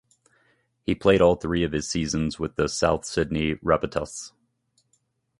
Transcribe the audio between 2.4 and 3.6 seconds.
the South Sydney